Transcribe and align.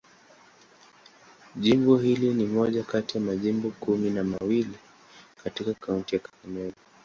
Jimbo 1.55 1.97
hili 1.97 2.33
ni 2.33 2.45
moja 2.45 2.83
kati 2.83 3.17
ya 3.17 3.23
majimbo 3.23 3.69
kumi 3.79 4.09
na 4.09 4.23
mawili 4.23 4.77
katika 5.43 5.73
kaunti 5.73 6.15
ya 6.15 6.21
Kakamega. 6.21 6.75